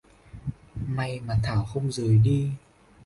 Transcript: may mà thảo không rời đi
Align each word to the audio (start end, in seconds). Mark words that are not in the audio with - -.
may 0.95 1.19
mà 1.19 1.35
thảo 1.43 1.65
không 1.65 1.91
rời 1.91 2.17
đi 2.23 2.51